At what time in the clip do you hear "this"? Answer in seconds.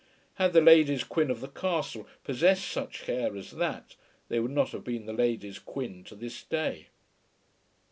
6.15-6.41